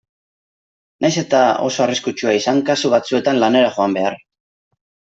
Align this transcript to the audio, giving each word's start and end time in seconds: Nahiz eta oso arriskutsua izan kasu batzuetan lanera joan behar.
Nahiz 1.05 1.19
eta 1.23 1.41
oso 1.67 1.85
arriskutsua 1.87 2.35
izan 2.39 2.65
kasu 2.73 2.93
batzuetan 2.97 3.41
lanera 3.47 3.73
joan 3.81 3.99
behar. 4.03 4.23